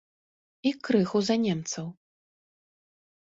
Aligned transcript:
І 0.69 0.71
крыху 0.87 1.21
за 1.27 1.35
немцаў. 1.43 1.85